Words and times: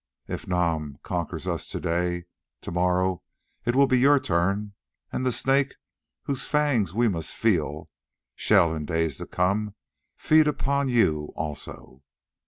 If 0.27 0.47
Nam 0.47 0.97
conquers 1.03 1.45
us 1.45 1.67
to 1.67 1.79
day, 1.79 2.25
to 2.61 2.71
morrow 2.71 3.21
it 3.65 3.75
will 3.75 3.85
be 3.85 3.99
your 3.99 4.19
turn, 4.19 4.73
and 5.11 5.23
the 5.23 5.31
Snake, 5.31 5.75
whose 6.23 6.47
fangs 6.47 6.91
we 6.91 7.07
must 7.07 7.35
feel, 7.35 7.87
shall 8.33 8.73
in 8.73 8.85
days 8.87 9.19
to 9.19 9.27
come 9.27 9.75
feed 10.17 10.47
upon 10.47 10.89
you 10.89 11.31
also. 11.35 12.01